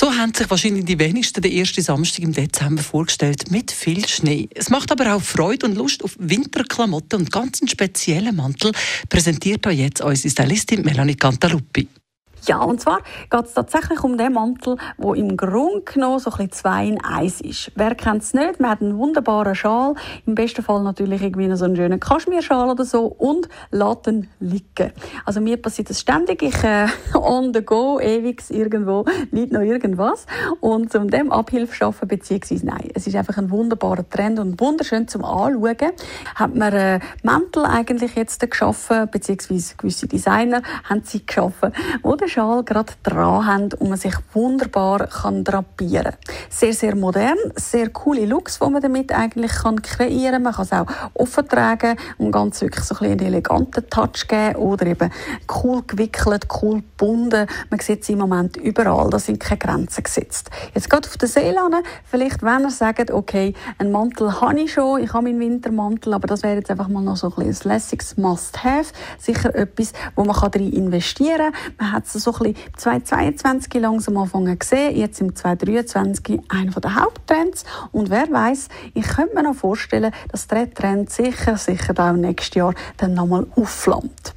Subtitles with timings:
[0.00, 4.48] So haben sich wahrscheinlich die wenigsten den ersten Samstag im Dezember vorgestellt, mit viel Schnee.
[4.54, 8.72] Es macht aber auch Freude und Lust auf Winterklamotten und ganz einen speziellen Mantel,
[9.10, 11.86] präsentiert euch jetzt unsere Stylistin Melanie Cantaluppi.
[12.46, 13.00] Ja, und zwar
[13.30, 17.00] geht es tatsächlich um den Mantel, der im Grunde genommen so ein bisschen zwei in
[17.02, 17.72] eins ist.
[17.74, 18.60] Wer kennt es nicht?
[18.60, 19.94] Man hat einen wunderbaren Schal,
[20.26, 24.92] im besten Fall natürlich irgendwie so einen schönen Kaschmirschal oder so und lässt ihn liegen.
[25.24, 30.26] Also mir passiert das ständig, ich äh, on the go, ewig irgendwo, nicht noch irgendwas.
[30.60, 35.08] Und um dem Abhilfe schaffen, beziehungsweise nein, es ist einfach ein wunderbarer Trend und wunderschön
[35.08, 35.76] zum Anschauen.
[36.34, 42.64] Hat man äh, Mäntel eigentlich jetzt geschaffen, beziehungsweise gewisse Designer haben sie geschaffen, wo Schal
[42.64, 46.34] gerade dran haben und man sich wunderbar kann drapieren kann.
[46.48, 50.42] Sehr, sehr modern, sehr coole Looks, die man damit eigentlich kann kreieren kann.
[50.42, 54.56] Man kann es auch offen tragen und ganz wirklich so ein einen eleganten Touch geben
[54.56, 55.10] oder eben
[55.62, 57.46] cool gewickelt, cool gebunden.
[57.70, 60.50] Man sieht es im Moment überall, da sind keine Grenzen gesetzt.
[60.74, 65.02] Jetzt geht auf den Seelan, vielleicht wenn ihr sagt, okay, einen Mantel habe ich schon,
[65.02, 68.16] ich habe meinen Wintermantel, aber das wäre jetzt einfach mal noch so ein, ein lässiges
[68.16, 68.92] Must-Have.
[69.18, 71.74] Sicher etwas, wo man darin investieren kann.
[71.78, 77.64] Man hat so ein bisschen 2022 langsam anfangen gesehen, jetzt im 2023 einer der Haupttrends.
[77.92, 82.54] Und wer weiß, ich könnte mir noch vorstellen, dass der Trend sicher, sicher auch nächstes
[82.54, 84.34] Jahr dann nochmal aufflammt.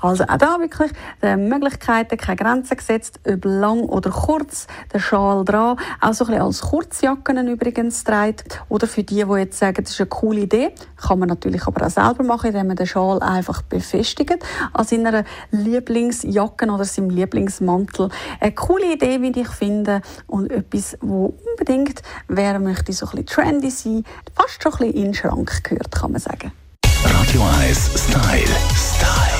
[0.00, 0.92] Also auch da wirklich
[1.22, 6.30] die Möglichkeiten, keine Grenzen gesetzt, ob lang oder kurz, der Schal dran, auch so ein
[6.30, 8.60] bisschen als Kurzjacken übrigens trägt.
[8.68, 11.86] Oder für die, die jetzt sagen, das ist eine coole Idee, kann man natürlich aber
[11.86, 14.38] auch selber machen, indem man den Schal einfach befestigt
[14.72, 18.08] an seiner Lieblingsjacke oder seinem Lieblingsmantel.
[18.40, 23.26] Eine coole Idee, wie ich finde, und etwas, wo unbedingt, wer möchte so ein bisschen
[23.26, 26.52] trendy sein, fast schon ein bisschen in den Schrank gehört, kann man sagen.
[27.04, 28.56] Radio 1 Style.
[28.74, 29.39] Style.